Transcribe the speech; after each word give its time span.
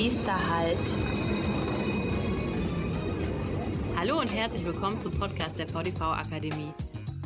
Nächster 0.00 0.48
Halt. 0.48 0.96
Hallo 3.96 4.20
und 4.20 4.32
herzlich 4.32 4.64
willkommen 4.64 5.00
zum 5.00 5.10
Podcast 5.18 5.58
der 5.58 5.66
VDV 5.66 6.00
Akademie. 6.02 6.72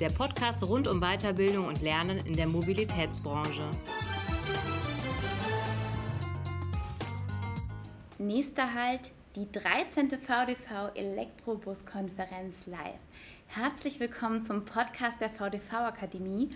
Der 0.01 0.09
Podcast 0.09 0.67
rund 0.67 0.89
um 0.89 0.99
Weiterbildung 0.99 1.67
und 1.67 1.83
Lernen 1.83 2.25
in 2.25 2.35
der 2.35 2.47
Mobilitätsbranche. 2.47 3.69
Nächster 8.17 8.73
Halt, 8.73 9.13
die 9.37 9.53
13. 9.53 10.09
VDV 10.09 10.95
Elektrobus-Konferenz 10.95 12.65
live. 12.65 12.97
Herzlich 13.49 14.01
willkommen 14.01 14.45
zum 14.45 14.65
Podcast 14.65 15.21
der 15.21 15.29
VDV 15.29 15.75
Akademie. 15.75 16.49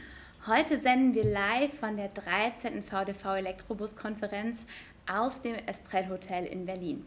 Heute 0.47 0.79
senden 0.79 1.13
wir 1.13 1.25
live 1.25 1.79
von 1.79 1.99
der 1.99 2.09
13. 2.09 2.85
VDV 2.85 3.35
Elektrobus-Konferenz 3.35 4.65
aus 5.09 5.41
dem 5.43 5.55
Estrell 5.67 6.09
Hotel 6.09 6.47
in 6.47 6.65
Berlin. 6.65 7.07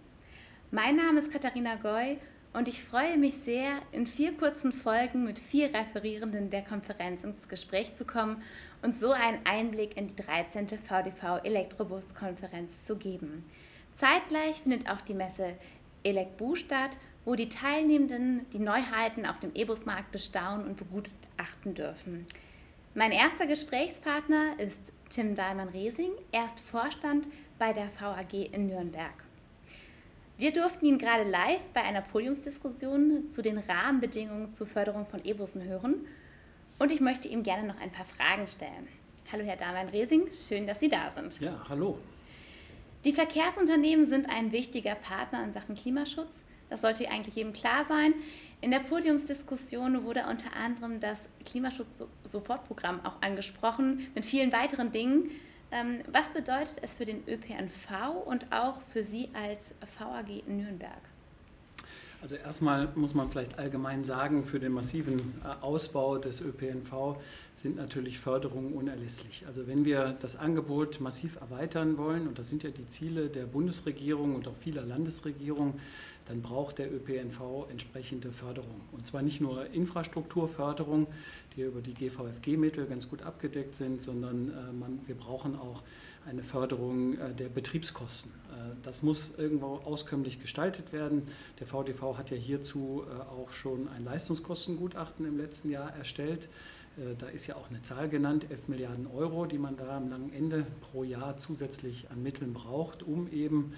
Mein 0.72 0.96
Name 0.96 1.20
ist 1.20 1.32
Katharina 1.32 1.76
Goy 1.76 2.18
und 2.54 2.68
ich 2.68 2.84
freue 2.84 3.18
mich 3.18 3.36
sehr, 3.36 3.80
in 3.92 4.08
vier 4.08 4.36
kurzen 4.36 4.74
Folgen 4.74 5.24
mit 5.24 5.40
vier 5.40 5.74
Referierenden 5.74 6.50
der 6.50 6.64
Konferenz 6.64 7.24
ins 7.24 7.48
Gespräch 7.48 7.96
zu 7.96 8.06
kommen 8.06 8.42
und 8.82 8.98
so 8.98 9.12
einen 9.12 9.46
Einblick 9.46 9.98
in 9.98 10.08
die 10.08 10.16
13. 10.16 10.68
VDV 10.68 11.44
Elektrobus-Konferenz 11.44 12.86
zu 12.86 12.96
geben. 12.96 13.46
Zeitgleich 13.94 14.64
findet 14.64 14.90
auch 14.90 15.02
die 15.02 15.14
Messe 15.14 15.56
Elektbu 16.04 16.56
statt, 16.56 16.98
wo 17.26 17.36
die 17.36 17.50
Teilnehmenden 17.50 18.46
die 18.52 18.60
Neuheiten 18.60 19.26
auf 19.26 19.40
dem 19.40 19.52
E-Bus-Markt 19.54 20.12
bestaunen 20.12 20.66
und 20.66 20.78
begutachten 20.78 21.76
dürfen. 21.76 22.26
Mein 22.96 23.12
erster 23.12 23.46
Gesprächspartner 23.46 24.60
ist 24.60 24.94
Tim 25.10 25.36
Dahlmann-Resing. 25.36 26.12
Er 26.32 26.46
ist 26.46 26.60
Vorstand 26.60 27.28
bei 27.60 27.74
der 27.74 27.90
VAG 28.00 28.34
in 28.34 28.68
Nürnberg. 28.68 29.14
Wir 30.38 30.54
durften 30.54 30.86
ihn 30.86 30.98
gerade 30.98 31.30
live 31.30 31.60
bei 31.74 31.82
einer 31.82 32.02
Podiumsdiskussion 32.02 33.30
zu 33.30 33.42
den 33.42 33.58
Rahmenbedingungen 33.58 34.54
zur 34.54 34.66
Förderung 34.66 35.06
von 35.06 35.24
E-Bussen 35.26 35.66
hören 35.66 36.08
und 36.80 36.92
ich 36.92 37.02
möchte 37.02 37.28
ihm 37.28 37.44
gerne 37.44 37.68
noch 37.68 37.80
ein 37.82 37.92
paar 37.92 38.06
Fragen 38.06 38.48
stellen. 38.48 38.88
Hallo 39.32 39.44
Herr 39.44 39.58
Dahlmann-Resing, 39.58 40.30
schön, 40.32 40.66
dass 40.66 40.80
Sie 40.80 40.88
da 40.88 41.12
sind. 41.12 41.40
Ja, 41.42 41.60
hallo. 41.68 42.00
Die 43.04 43.12
Verkehrsunternehmen 43.12 44.08
sind 44.08 44.30
ein 44.30 44.54
wichtiger 44.54 44.96
Partner 44.96 45.44
in 45.44 45.52
Sachen 45.52 45.76
Klimaschutz. 45.76 46.42
Das 46.70 46.82
sollte 46.82 47.10
eigentlich 47.10 47.36
jedem 47.36 47.52
klar 47.52 47.84
sein. 47.86 48.14
In 48.62 48.72
der 48.72 48.80
Podiumsdiskussion 48.80 50.04
wurde 50.06 50.26
unter 50.30 50.54
anderem 50.54 51.00
das 51.00 51.28
Klimaschutz-Sofortprogramm 51.46 53.06
auch 53.06 53.22
angesprochen, 53.22 54.08
mit 54.16 54.26
vielen 54.26 54.52
weiteren 54.52 54.92
Dingen. 54.92 55.32
Ähm, 55.72 56.00
was 56.12 56.30
bedeutet 56.32 56.78
es 56.82 56.96
für 56.96 57.06
den 57.06 57.24
ÖPNV 57.28 58.26
und 58.26 58.52
auch 58.52 58.82
für 58.92 59.04
Sie 59.04 59.30
als 59.34 59.72
VAG 60.00 60.44
in 60.48 60.58
Nürnberg? 60.58 61.02
Also 62.22 62.36
erstmal 62.36 62.90
muss 62.96 63.14
man 63.14 63.30
vielleicht 63.30 63.58
allgemein 63.58 64.04
sagen, 64.04 64.44
für 64.46 64.60
den 64.60 64.74
massiven 64.74 65.20
äh, 65.44 65.64
Ausbau 65.64 66.18
des 66.18 66.42
ÖPNV 66.42 67.16
sind 67.56 67.78
natürlich 67.78 68.20
Förderungen 68.20 68.74
unerlässlich. 68.74 69.46
Also 69.48 69.68
wenn 69.68 69.86
wir 69.86 70.18
das 70.20 70.36
Angebot 70.36 71.00
massiv 71.00 71.38
erweitern 71.40 71.98
wollen, 71.98 72.28
und 72.28 72.38
das 72.38 72.50
sind 72.50 72.64
ja 72.64 72.72
die 72.72 72.88
Ziele 72.88 73.28
der 73.28 73.46
Bundesregierung 73.46 74.36
und 74.36 74.48
auch 74.48 74.56
vieler 74.56 74.82
Landesregierungen, 74.82 75.76
dann 76.30 76.44
braucht 76.44 76.78
der 76.78 76.94
ÖPNV 76.94 77.68
entsprechende 77.72 78.32
Förderung. 78.32 78.82
Und 78.92 79.08
zwar 79.08 79.24
nicht 79.24 79.42
nur 79.42 79.66
Infrastrukturförderung, 79.72 81.08
die 81.56 81.64
über 81.64 81.82
die 81.82 81.96
GVFG-Mittel 81.96 82.86
ganz 82.86 83.10
gut 83.10 83.24
abgedeckt 83.24 83.74
sind, 83.74 84.04
sondern 84.04 84.50
äh, 84.50 84.72
man, 84.72 85.00
wir 85.08 85.16
brauchen 85.16 85.56
auch 85.56 85.82
eine 86.28 86.44
Förderung 86.44 87.18
äh, 87.18 87.34
der 87.34 87.50
Betriebskosten. 87.50 88.32
Äh, 88.52 88.76
das 88.84 89.02
muss 89.02 89.40
irgendwo 89.40 89.78
auskömmlich 89.78 90.40
gestaltet 90.40 90.94
werden. 90.94 91.24
Der 91.60 91.66
VDV 91.66 92.16
hat 92.16 92.30
ja 92.30 92.38
hierzu 92.38 93.06
auch 93.32 93.52
schon 93.52 93.88
ein 93.88 94.06
Leistungskostengutachten 94.06 95.26
im 95.26 95.36
letzten 95.36 95.72
Jahr 95.72 95.96
erstellt. 95.96 96.48
Da 97.18 97.28
ist 97.28 97.48
ja 97.48 97.56
auch 97.56 97.70
eine 97.70 97.82
Zahl 97.82 98.10
genannt, 98.10 98.48
11 98.50 98.68
Milliarden 98.68 99.08
Euro, 99.08 99.46
die 99.46 99.58
man 99.58 99.78
da 99.78 99.96
am 99.96 100.10
langen 100.10 100.34
Ende 100.34 100.66
pro 100.82 101.06
Jahr 101.06 101.38
zusätzlich 101.38 102.12
an 102.12 102.22
Mitteln 102.22 102.52
braucht, 102.52 103.04
um 103.04 103.32
eben 103.32 103.74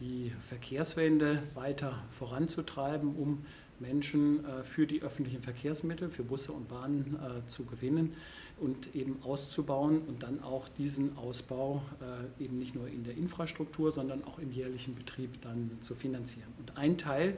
die 0.00 0.32
Verkehrswende 0.40 1.42
weiter 1.54 2.04
voranzutreiben, 2.10 3.16
um 3.16 3.44
Menschen 3.80 4.44
äh, 4.44 4.62
für 4.62 4.86
die 4.86 5.02
öffentlichen 5.02 5.42
Verkehrsmittel, 5.42 6.08
für 6.08 6.22
Busse 6.22 6.52
und 6.52 6.68
Bahnen 6.68 7.16
äh, 7.16 7.46
zu 7.48 7.64
gewinnen 7.64 8.14
und 8.58 8.94
eben 8.94 9.22
auszubauen 9.22 10.02
und 10.02 10.22
dann 10.22 10.42
auch 10.42 10.68
diesen 10.68 11.16
Ausbau 11.16 11.82
äh, 12.00 12.44
eben 12.44 12.58
nicht 12.58 12.74
nur 12.74 12.88
in 12.88 13.04
der 13.04 13.16
Infrastruktur, 13.16 13.92
sondern 13.92 14.24
auch 14.24 14.38
im 14.38 14.50
jährlichen 14.50 14.94
Betrieb 14.94 15.42
dann 15.42 15.70
zu 15.80 15.94
finanzieren. 15.94 16.52
Und 16.58 16.76
ein 16.76 16.96
Teil 16.98 17.36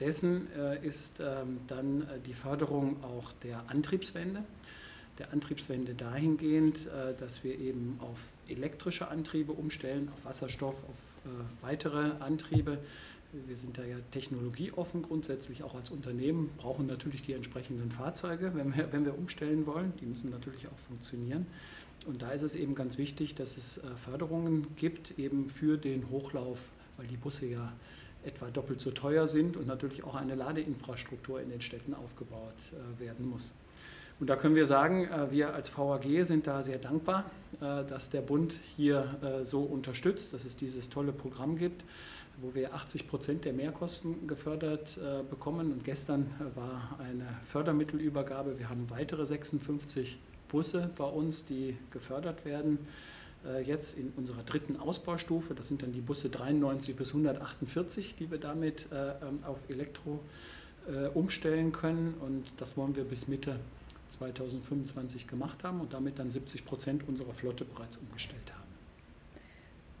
dessen 0.00 0.48
ist 0.82 1.20
ähm, 1.20 1.60
dann 1.68 2.04
die 2.26 2.34
Förderung 2.34 2.96
auch 3.04 3.30
der 3.44 3.70
Antriebswende 3.70 4.42
der 5.18 5.32
Antriebswende 5.32 5.94
dahingehend, 5.94 6.88
dass 7.20 7.44
wir 7.44 7.56
eben 7.56 8.00
auf 8.00 8.32
elektrische 8.48 9.08
Antriebe 9.08 9.52
umstellen, 9.52 10.10
auf 10.14 10.24
Wasserstoff, 10.24 10.84
auf 10.84 11.16
äh, 11.24 11.64
weitere 11.64 12.12
Antriebe. 12.20 12.78
Wir 13.46 13.56
sind 13.56 13.78
da 13.78 13.84
ja 13.84 13.96
technologieoffen 14.12 15.02
grundsätzlich 15.02 15.64
auch 15.64 15.74
als 15.74 15.90
Unternehmen, 15.90 16.50
brauchen 16.56 16.86
natürlich 16.86 17.22
die 17.22 17.32
entsprechenden 17.32 17.90
Fahrzeuge, 17.90 18.52
wenn 18.54 18.74
wir, 18.76 18.92
wenn 18.92 19.04
wir 19.04 19.18
umstellen 19.18 19.66
wollen. 19.66 19.92
Die 20.00 20.06
müssen 20.06 20.30
natürlich 20.30 20.68
auch 20.68 20.78
funktionieren. 20.78 21.46
Und 22.06 22.22
da 22.22 22.30
ist 22.30 22.42
es 22.42 22.54
eben 22.54 22.74
ganz 22.74 22.98
wichtig, 22.98 23.34
dass 23.34 23.56
es 23.56 23.78
äh, 23.78 23.82
Förderungen 23.96 24.66
gibt, 24.76 25.18
eben 25.18 25.48
für 25.48 25.76
den 25.78 26.10
Hochlauf, 26.10 26.70
weil 26.96 27.06
die 27.06 27.16
Busse 27.16 27.46
ja 27.46 27.72
etwa 28.24 28.50
doppelt 28.50 28.80
so 28.80 28.90
teuer 28.90 29.28
sind 29.28 29.56
und 29.56 29.66
natürlich 29.66 30.04
auch 30.04 30.14
eine 30.14 30.34
Ladeinfrastruktur 30.34 31.40
in 31.40 31.50
den 31.50 31.60
Städten 31.60 31.94
aufgebaut 31.94 32.54
äh, 32.72 33.00
werden 33.00 33.28
muss. 33.28 33.52
Und 34.20 34.30
da 34.30 34.36
können 34.36 34.54
wir 34.54 34.66
sagen, 34.66 35.08
äh, 35.08 35.30
wir 35.30 35.54
als 35.54 35.76
VAG 35.76 36.24
sind 36.24 36.46
da 36.46 36.62
sehr 36.62 36.78
dankbar, 36.78 37.24
äh, 37.60 37.84
dass 37.84 38.10
der 38.10 38.20
Bund 38.20 38.58
hier 38.76 39.16
äh, 39.22 39.44
so 39.44 39.62
unterstützt, 39.62 40.32
dass 40.32 40.44
es 40.44 40.56
dieses 40.56 40.88
tolle 40.88 41.12
Programm 41.12 41.56
gibt, 41.56 41.84
wo 42.40 42.54
wir 42.54 42.74
80 42.74 43.08
Prozent 43.08 43.44
der 43.44 43.52
Mehrkosten 43.52 44.26
gefördert 44.26 44.98
bekommen. 45.30 45.70
Und 45.70 45.84
gestern 45.84 46.26
war 46.56 46.98
eine 46.98 47.28
Fördermittelübergabe. 47.44 48.58
Wir 48.58 48.68
haben 48.68 48.90
weitere 48.90 49.24
56 49.24 50.18
Busse 50.48 50.90
bei 50.96 51.04
uns, 51.04 51.44
die 51.46 51.76
gefördert 51.92 52.44
werden 52.44 52.80
jetzt 53.64 53.96
in 53.96 54.12
unserer 54.16 54.42
dritten 54.42 54.76
Ausbaustufe. 54.78 55.54
Das 55.54 55.68
sind 55.68 55.84
dann 55.84 55.92
die 55.92 56.00
Busse 56.00 56.28
93 56.28 56.96
bis 56.96 57.10
148, 57.10 58.16
die 58.16 58.28
wir 58.32 58.38
damit 58.38 58.88
ähm, 58.92 59.44
auf 59.44 59.70
Elektro 59.70 60.18
umstellen 61.14 61.70
können. 61.70 62.14
Und 62.20 62.52
das 62.56 62.76
wollen 62.76 62.96
wir 62.96 63.04
bis 63.04 63.28
Mitte 63.28 63.60
2025 64.18 65.26
gemacht 65.26 65.64
haben 65.64 65.80
und 65.80 65.92
damit 65.92 66.18
dann 66.18 66.30
70 66.30 66.64
Prozent 66.64 67.08
unserer 67.08 67.32
Flotte 67.32 67.64
bereits 67.64 67.96
umgestellt 67.96 68.52
haben. 68.52 68.64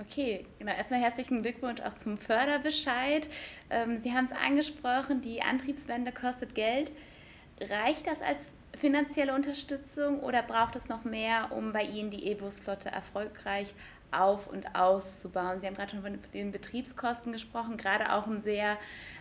Okay, 0.00 0.44
genau. 0.58 0.72
Erstmal 0.72 1.00
herzlichen 1.00 1.42
Glückwunsch 1.42 1.80
auch 1.80 1.96
zum 1.96 2.18
Förderbescheid. 2.18 3.28
Ähm, 3.70 4.00
Sie 4.02 4.12
haben 4.12 4.24
es 4.24 4.32
angesprochen, 4.32 5.22
die 5.22 5.40
Antriebswende 5.40 6.10
kostet 6.12 6.54
Geld. 6.54 6.90
Reicht 7.60 8.06
das 8.06 8.20
als 8.20 8.50
finanzielle 8.76 9.34
Unterstützung 9.34 10.20
oder 10.20 10.42
braucht 10.42 10.74
es 10.74 10.88
noch 10.88 11.04
mehr, 11.04 11.52
um 11.52 11.72
bei 11.72 11.84
Ihnen 11.84 12.10
die 12.10 12.26
E-Bus-Flotte 12.26 12.90
erfolgreich 12.90 13.72
auf- 14.10 14.48
und 14.48 14.74
auszubauen? 14.74 15.60
Sie 15.60 15.66
haben 15.66 15.74
gerade 15.74 15.92
schon 15.92 16.02
von 16.02 16.18
den 16.32 16.50
Betriebskosten 16.50 17.32
gesprochen, 17.32 17.76
gerade 17.76 18.12
auch 18.12 18.26
ein 18.26 18.40
sehr 18.42 18.76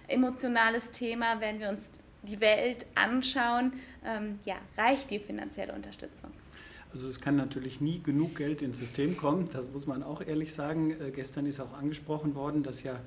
emotionales 0.08 0.90
Thema, 0.90 1.40
wenn 1.40 1.60
wir 1.60 1.70
uns 1.70 1.92
die 2.24 2.40
Welt 2.40 2.86
anschauen, 2.96 3.74
ähm, 4.06 4.40
ja, 4.46 4.56
reicht 4.78 5.12
die 5.12 5.20
finanzielle 5.20 5.74
Unterstützung? 5.74 6.32
Also 6.94 7.08
es 7.08 7.20
kann 7.20 7.36
natürlich 7.36 7.82
nie 7.82 8.02
genug 8.04 8.36
Geld 8.36 8.62
ins 8.62 8.78
System 8.78 9.18
kommen, 9.18 9.50
das 9.52 9.72
muss 9.72 9.88
man 9.88 10.04
auch 10.04 10.22
ehrlich 10.22 10.54
sagen. 10.54 10.92
Äh, 10.92 11.12
gestern 11.12 11.46
ist 11.46 11.60
auch 11.60 11.74
angesprochen 11.74 12.36
worden, 12.36 12.64
dass 12.64 12.84
ja 12.84 13.00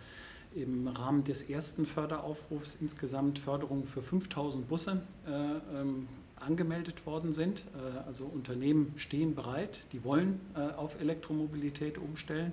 im 0.55 0.89
Rahmen 0.89 1.23
des 1.25 1.43
ersten 1.43 1.87
Förderaufrufs 1.87 2.79
insgesamt 2.81 3.39
Förderungen 3.39 3.85
für 3.85 4.03
5000 4.03 4.67
Busse 4.69 5.03
äh, 5.27 5.81
ähm, 5.81 6.09
angemeldet 6.37 7.07
worden 7.07 7.33
sind. 7.33 7.63
Äh, 7.75 8.07
also 8.07 8.25
Unternehmen 8.25 8.95
stehen 8.97 9.35
bereit, 9.35 9.81
die 9.93 10.03
wollen 10.03 10.41
äh, 10.55 10.61
auf 10.75 11.01
Elektromobilität 11.01 11.99
umstellen. 11.99 12.53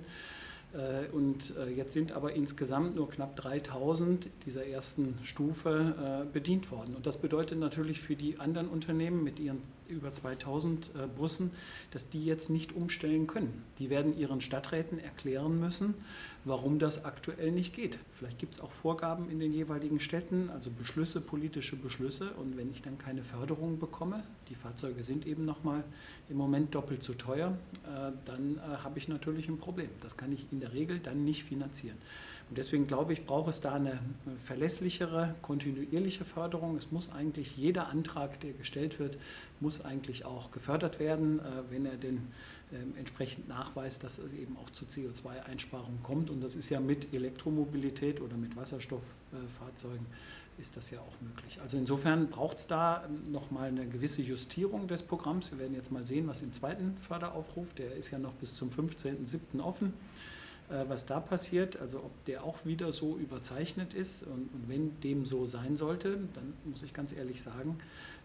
Äh, 0.74 1.08
und 1.12 1.56
äh, 1.56 1.70
jetzt 1.70 1.92
sind 1.92 2.12
aber 2.12 2.32
insgesamt 2.32 2.96
nur 2.96 3.08
knapp 3.08 3.36
3000 3.36 4.28
dieser 4.44 4.66
ersten 4.66 5.18
Stufe 5.22 6.24
äh, 6.24 6.32
bedient 6.32 6.70
worden. 6.70 6.94
Und 6.96 7.06
das 7.06 7.18
bedeutet 7.18 7.58
natürlich 7.58 8.00
für 8.00 8.16
die 8.16 8.38
anderen 8.40 8.68
Unternehmen 8.68 9.22
mit 9.22 9.38
ihren 9.38 9.62
über 9.88 10.12
2000 10.12 10.86
äh, 10.86 11.06
Bussen, 11.06 11.50
dass 11.90 12.08
die 12.08 12.24
jetzt 12.24 12.50
nicht 12.50 12.74
umstellen 12.74 13.26
können. 13.26 13.62
Die 13.78 13.90
werden 13.90 14.16
ihren 14.16 14.40
Stadträten 14.40 14.98
erklären 14.98 15.60
müssen, 15.60 15.94
warum 16.44 16.78
das 16.78 17.04
aktuell 17.04 17.52
nicht 17.52 17.74
geht. 17.74 17.98
Vielleicht 18.12 18.38
gibt 18.38 18.54
es 18.54 18.60
auch 18.60 18.72
Vorgaben 18.72 19.30
in 19.30 19.40
den 19.40 19.52
jeweiligen 19.52 20.00
Städten, 20.00 20.50
also 20.50 20.70
Beschlüsse, 20.70 21.20
politische 21.20 21.76
Beschlüsse. 21.76 22.30
Und 22.32 22.56
wenn 22.56 22.70
ich 22.70 22.82
dann 22.82 22.98
keine 22.98 23.22
Förderung 23.22 23.78
bekomme, 23.78 24.24
die 24.48 24.54
Fahrzeuge 24.54 25.04
sind 25.04 25.26
eben 25.26 25.44
nochmal 25.44 25.84
im 26.30 26.36
Moment 26.36 26.74
doppelt 26.74 27.02
so 27.02 27.14
teuer, 27.14 27.56
dann 28.24 28.60
habe 28.82 28.98
ich 28.98 29.08
natürlich 29.08 29.48
ein 29.48 29.58
Problem. 29.58 29.88
Das 30.00 30.16
kann 30.16 30.32
ich 30.32 30.46
in 30.52 30.60
der 30.64 30.72
Regel 30.72 30.98
dann 30.98 31.24
nicht 31.24 31.44
finanzieren. 31.44 31.98
Und 32.48 32.58
deswegen 32.58 32.86
glaube 32.86 33.12
ich, 33.12 33.24
braucht 33.24 33.48
es 33.48 33.60
da 33.60 33.74
eine 33.74 33.98
verlässlichere, 34.44 35.34
kontinuierliche 35.40 36.24
Förderung. 36.24 36.76
Es 36.76 36.90
muss 36.92 37.10
eigentlich 37.10 37.56
jeder 37.56 37.88
Antrag, 37.88 38.38
der 38.40 38.52
gestellt 38.52 38.98
wird, 38.98 39.16
muss 39.60 39.84
eigentlich 39.84 40.24
auch 40.24 40.50
gefördert 40.50 41.00
werden, 41.00 41.40
äh, 41.40 41.42
wenn 41.70 41.86
er 41.86 41.96
denn 41.96 42.20
ähm, 42.72 42.94
entsprechend 42.98 43.48
nachweist, 43.48 44.04
dass 44.04 44.18
es 44.18 44.32
eben 44.34 44.56
auch 44.58 44.70
zu 44.70 44.84
CO2-Einsparungen 44.84 46.02
kommt. 46.02 46.28
Und 46.28 46.42
das 46.42 46.54
ist 46.54 46.68
ja 46.68 46.80
mit 46.80 47.14
Elektromobilität 47.14 48.20
oder 48.20 48.36
mit 48.36 48.56
Wasserstofffahrzeugen 48.56 50.06
ist 50.56 50.76
das 50.76 50.90
ja 50.90 51.00
auch 51.00 51.20
möglich. 51.20 51.58
Also 51.60 51.76
insofern 51.76 52.28
braucht 52.28 52.58
es 52.58 52.66
da 52.68 53.04
ähm, 53.04 53.32
nochmal 53.32 53.68
eine 53.68 53.88
gewisse 53.88 54.22
Justierung 54.22 54.86
des 54.86 55.02
Programms. 55.02 55.50
Wir 55.50 55.58
werden 55.58 55.74
jetzt 55.74 55.90
mal 55.90 56.06
sehen, 56.06 56.28
was 56.28 56.42
im 56.42 56.52
zweiten 56.52 56.96
Förderaufruf, 56.98 57.74
der 57.74 57.96
ist 57.96 58.10
ja 58.10 58.18
noch 58.18 58.34
bis 58.34 58.54
zum 58.54 58.70
15.07. 58.70 59.60
offen, 59.60 59.88
äh, 59.88 60.33
was 60.68 61.06
da 61.06 61.20
passiert. 61.20 61.78
Also 61.80 61.98
ob 61.98 62.24
der 62.24 62.44
auch 62.44 62.64
wieder 62.64 62.92
so 62.92 63.16
überzeichnet 63.16 63.94
ist. 63.94 64.22
Und, 64.22 64.48
und 64.52 64.68
wenn 64.68 65.00
dem 65.00 65.24
so 65.26 65.46
sein 65.46 65.76
sollte, 65.76 66.18
dann 66.34 66.54
muss 66.64 66.82
ich 66.82 66.92
ganz 66.92 67.12
ehrlich 67.12 67.42
sagen, 67.42 67.78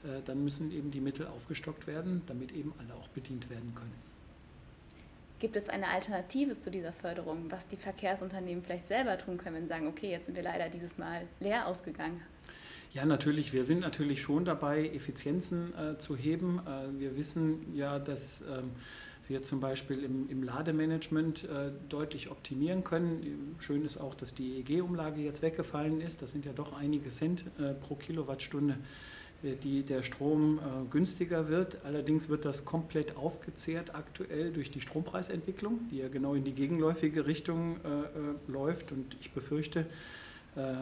äh, 0.03 0.21
dann 0.25 0.43
müssen 0.43 0.71
eben 0.71 0.91
die 0.91 1.01
Mittel 1.01 1.27
aufgestockt 1.27 1.87
werden, 1.87 2.21
damit 2.27 2.51
eben 2.51 2.73
alle 2.79 2.93
auch 2.93 3.07
bedient 3.09 3.49
werden 3.49 3.73
können. 3.75 4.09
Gibt 5.39 5.55
es 5.55 5.69
eine 5.69 5.87
Alternative 5.87 6.59
zu 6.59 6.69
dieser 6.69 6.91
Förderung, 6.91 7.45
was 7.49 7.67
die 7.67 7.77
Verkehrsunternehmen 7.77 8.61
vielleicht 8.61 8.87
selber 8.87 9.17
tun 9.17 9.37
können, 9.37 9.55
wenn 9.55 9.63
sie 9.63 9.69
sagen, 9.69 9.87
okay, 9.87 10.11
jetzt 10.11 10.25
sind 10.25 10.35
wir 10.35 10.43
leider 10.43 10.67
dieses 10.69 10.97
Mal 10.97 11.21
leer 11.39 11.65
ausgegangen? 11.65 12.21
Ja, 12.93 13.05
natürlich. 13.05 13.53
Wir 13.53 13.65
sind 13.65 13.81
natürlich 13.81 14.21
schon 14.21 14.45
dabei, 14.45 14.87
Effizienzen 14.87 15.73
äh, 15.77 15.97
zu 15.97 16.17
heben. 16.17 16.59
Äh, 16.59 16.99
wir 16.99 17.15
wissen 17.15 17.73
ja, 17.75 17.99
dass 17.99 18.41
ähm, 18.41 18.71
wir 19.29 19.43
zum 19.43 19.59
Beispiel 19.59 20.03
im, 20.03 20.27
im 20.29 20.43
Lademanagement 20.43 21.43
äh, 21.43 21.71
deutlich 21.87 22.31
optimieren 22.31 22.83
können. 22.83 23.55
Schön 23.59 23.85
ist 23.85 23.97
auch, 23.97 24.15
dass 24.15 24.33
die 24.33 24.57
EEG-Umlage 24.57 25.21
jetzt 25.21 25.41
weggefallen 25.41 26.01
ist. 26.01 26.21
Das 26.21 26.31
sind 26.31 26.45
ja 26.45 26.51
doch 26.51 26.73
einige 26.73 27.09
Cent 27.09 27.45
äh, 27.59 27.73
pro 27.73 27.95
Kilowattstunde 27.95 28.77
äh, 29.43 29.55
die 29.55 29.83
der 29.83 30.01
Strom 30.01 30.57
äh, 30.57 30.61
günstiger 30.89 31.47
wird. 31.47 31.77
Allerdings 31.85 32.27
wird 32.27 32.43
das 32.43 32.65
komplett 32.65 33.15
aufgezehrt 33.15 33.93
aktuell 33.93 34.51
durch 34.51 34.71
die 34.71 34.81
Strompreisentwicklung, 34.81 35.87
die 35.91 35.99
ja 35.99 36.09
genau 36.09 36.33
in 36.33 36.43
die 36.43 36.53
gegenläufige 36.53 37.27
Richtung 37.27 37.77
äh, 37.77 38.51
läuft. 38.51 38.91
Und 38.91 39.15
ich 39.21 39.31
befürchte, 39.31 39.85
ähm, 40.57 40.75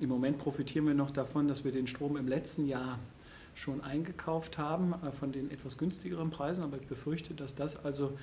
im 0.00 0.08
Moment 0.08 0.38
profitieren 0.38 0.86
wir 0.86 0.94
noch 0.94 1.10
davon, 1.10 1.48
dass 1.48 1.64
wir 1.64 1.72
den 1.72 1.86
Strom 1.86 2.16
im 2.16 2.28
letzten 2.28 2.66
Jahr 2.66 2.98
schon 3.54 3.82
eingekauft 3.82 4.58
haben 4.58 4.94
von 5.18 5.32
den 5.32 5.50
etwas 5.50 5.78
günstigeren 5.78 6.30
Preisen. 6.30 6.64
Aber 6.64 6.76
ich 6.76 6.86
befürchte, 6.86 7.34
dass 7.34 7.54
das 7.54 7.84
also 7.84 8.18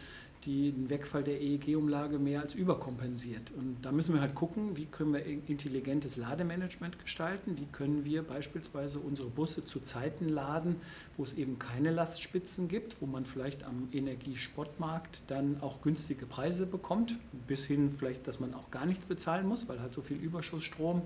den 0.46 0.90
Wegfall 0.90 1.24
der 1.24 1.42
EEG-Umlage 1.42 2.18
mehr 2.18 2.42
als 2.42 2.56
überkompensiert. 2.56 3.52
Und 3.58 3.78
da 3.82 3.92
müssen 3.92 4.14
wir 4.14 4.22
halt 4.22 4.36
gucken, 4.36 4.78
wie 4.78 4.86
können 4.86 5.14
wir 5.14 5.26
intelligentes 5.26 6.16
Lademanagement 6.16 6.98
gestalten, 7.00 7.58
wie 7.58 7.66
können 7.66 8.06
wir 8.06 8.24
beispielsweise 8.24 9.00
unsere 9.00 9.30
Busse 9.30 9.66
zu 9.66 9.82
Zeiten 9.82 10.30
laden, 10.30 10.78
wo 11.18 11.24
es 11.24 11.34
eben 11.34 11.60
keine 11.60 11.92
Lastspitzen 11.92 12.70
gibt, 12.70 13.02
wo 13.02 13.06
man 13.06 13.26
vielleicht 13.26 13.64
am 13.64 13.90
Energiespottmarkt 13.92 15.24
dann 15.28 15.58
auch 15.62 15.82
günstige 15.82 16.26
Preise 16.26 16.66
bekommt, 16.66 17.16
bis 17.48 17.66
hin 17.66 17.92
vielleicht, 17.92 18.26
dass 18.26 18.40
man 18.40 18.54
auch 18.54 18.72
gar 18.72 18.86
nichts 18.86 19.06
bezahlen 19.06 19.46
muss, 19.46 19.68
weil 19.68 19.82
halt 19.82 19.94
so 19.94 20.02
viel 20.02 20.18
Überschussstrom 20.18 21.02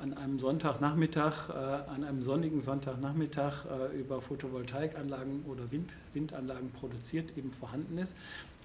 an 0.00 0.14
einem 0.14 0.38
Sonntagnachmittag, 0.38 1.50
äh, 1.50 1.52
an 1.52 2.04
einem 2.04 2.22
sonnigen 2.22 2.62
Sonntagnachmittag 2.62 3.66
äh, 3.66 3.98
über 4.00 4.22
Photovoltaikanlagen 4.22 5.42
oder 5.42 5.70
Wind, 5.70 5.90
Windanlagen 6.14 6.70
produziert 6.70 7.36
eben 7.36 7.52
vorhanden 7.52 7.98
ist 7.98 8.16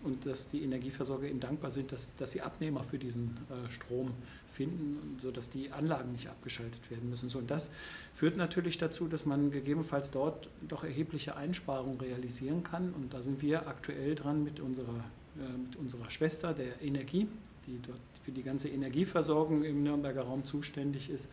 und 0.06 0.26
dass 0.26 0.50
die 0.50 0.64
Energieversorger 0.64 1.28
eben 1.28 1.40
dankbar 1.40 1.72
sind, 1.72 1.92
dass, 1.92 2.10
dass 2.18 2.32
sie 2.32 2.42
Abnehmer 2.42 2.84
für 2.84 2.98
diesen 2.98 3.38
äh, 3.50 3.70
Strom 3.72 4.12
finden, 4.52 5.18
sodass 5.20 5.50
die 5.50 5.72
Anlagen 5.72 6.14
nicht 6.14 6.30
abgeschaltet 6.30 6.90
werden 6.90 7.10
müssen. 7.10 7.30
So, 7.30 7.40
und 7.40 7.52
das 7.52 7.70
führt 8.14 8.38
natürlich 8.38 8.78
dazu, 8.78 9.08
dass 9.08 9.26
man 9.26 9.52
gegebenenfalls 9.52 10.12
dort 10.12 10.48
doch 10.68 10.84
erhebliche 10.84 11.36
Einsparungen 11.36 12.00
realisieren 12.00 12.64
kann. 12.64 12.94
Und 12.94 13.14
da 13.14 13.22
sind 13.22 13.42
wir 13.42 13.68
aktuell 13.68 14.16
dran 14.16 14.44
mit 14.44 14.60
unserer, 14.60 15.04
äh, 15.38 15.58
mit 15.58 15.76
unserer 15.76 16.10
Schwester 16.10 16.54
der 16.54 16.82
Energie, 16.82 17.28
die 17.68 17.80
dort 17.86 18.00
für 18.24 18.32
die 18.32 18.44
ganze 18.44 18.70
Energieversorgung 18.70 19.64
im 19.64 19.84
Nürnberger 19.84 20.22
Raum 20.22 20.46
zuständig 20.46 21.10
ist 21.10 21.28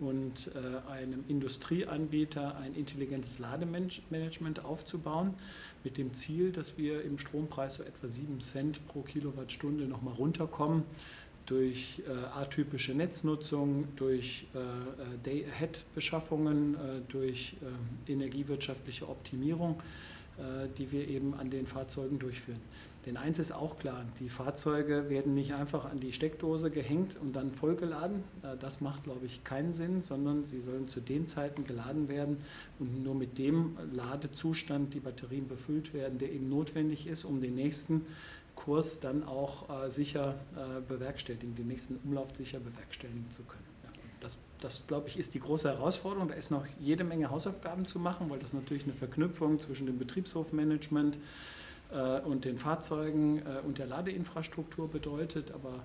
und 0.00 0.50
äh, 0.54 0.90
einem 0.90 1.24
Industrieanbieter 1.28 2.56
ein 2.58 2.74
intelligentes 2.74 3.38
Lademanagement 3.38 4.64
aufzubauen, 4.64 5.34
mit 5.84 5.96
dem 5.96 6.14
Ziel, 6.14 6.52
dass 6.52 6.76
wir 6.76 7.02
im 7.02 7.18
Strompreis 7.18 7.74
so 7.74 7.82
etwa 7.82 8.08
7 8.08 8.40
Cent 8.40 8.86
pro 8.88 9.02
Kilowattstunde 9.02 9.84
nochmal 9.84 10.14
runterkommen 10.14 10.84
durch 11.46 12.02
äh, 12.06 12.38
atypische 12.38 12.92
Netznutzung, 12.92 13.88
durch 13.96 14.46
äh, 14.54 14.58
äh 14.58 15.18
Day-Ahead-Beschaffungen, 15.24 16.74
äh, 16.74 16.78
durch 17.08 17.56
äh, 18.06 18.12
energiewirtschaftliche 18.12 19.08
Optimierung, 19.08 19.80
die 20.78 20.92
wir 20.92 21.08
eben 21.08 21.34
an 21.34 21.50
den 21.50 21.66
Fahrzeugen 21.66 22.20
durchführen. 22.20 22.60
Denn 23.08 23.16
eins 23.16 23.38
ist 23.38 23.52
auch 23.52 23.78
klar, 23.78 24.04
die 24.20 24.28
Fahrzeuge 24.28 25.08
werden 25.08 25.32
nicht 25.32 25.54
einfach 25.54 25.86
an 25.86 25.98
die 25.98 26.12
Steckdose 26.12 26.70
gehängt 26.70 27.16
und 27.18 27.34
dann 27.34 27.52
vollgeladen. 27.52 28.22
Äh, 28.42 28.58
das 28.60 28.82
macht, 28.82 29.04
glaube 29.04 29.24
ich, 29.24 29.44
keinen 29.44 29.72
Sinn, 29.72 30.02
sondern 30.02 30.44
sie 30.44 30.60
sollen 30.60 30.88
zu 30.88 31.00
den 31.00 31.26
Zeiten 31.26 31.64
geladen 31.64 32.10
werden 32.10 32.36
und 32.78 33.02
nur 33.02 33.14
mit 33.14 33.38
dem 33.38 33.78
Ladezustand 33.94 34.92
die 34.92 35.00
Batterien 35.00 35.48
befüllt 35.48 35.94
werden, 35.94 36.18
der 36.18 36.30
eben 36.30 36.50
notwendig 36.50 37.06
ist, 37.06 37.24
um 37.24 37.40
den 37.40 37.54
nächsten 37.54 38.04
Kurs 38.54 39.00
dann 39.00 39.24
auch 39.24 39.86
äh, 39.86 39.90
sicher 39.90 40.34
äh, 40.54 40.82
bewerkstelligen, 40.86 41.54
den 41.54 41.68
nächsten 41.68 41.96
Umlauf 42.04 42.36
sicher 42.36 42.60
bewerkstelligen 42.60 43.30
zu 43.30 43.42
können. 43.44 43.64
das, 44.20 44.36
das, 44.60 44.86
glaube 44.86 45.08
ich, 45.08 45.18
ist 45.18 45.32
die 45.32 45.40
große 45.40 45.66
Herausforderung. 45.66 46.28
Da 46.28 46.34
ist 46.34 46.50
noch 46.50 46.66
jede 46.78 47.04
Menge 47.04 47.30
Hausaufgaben 47.30 47.86
zu 47.86 48.00
machen, 48.00 48.28
weil 48.28 48.38
das 48.38 48.52
natürlich 48.52 48.84
eine 48.84 48.92
Verknüpfung 48.92 49.58
zwischen 49.58 49.86
dem 49.86 49.96
Betriebshofmanagement, 49.96 51.16
und 51.90 52.44
den 52.44 52.58
Fahrzeugen 52.58 53.38
äh, 53.38 53.66
und 53.66 53.78
der 53.78 53.86
Ladeinfrastruktur 53.86 54.90
bedeutet. 54.90 55.52
Aber 55.52 55.84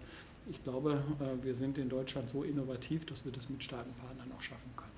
ich 0.49 0.63
glaube, 0.63 1.03
äh, 1.19 1.43
wir 1.43 1.55
sind 1.55 1.77
in 1.77 1.89
Deutschland 1.89 2.29
so 2.29 2.43
innovativ, 2.43 3.05
dass 3.05 3.25
wir 3.25 3.31
das 3.31 3.49
mit 3.49 3.63
starken 3.63 3.93
Partnern 3.93 4.31
auch 4.37 4.41
schaffen 4.41 4.69
können. 4.75 4.91